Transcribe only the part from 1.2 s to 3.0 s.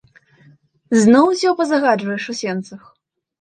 усё пазагаджваеш у сенцах.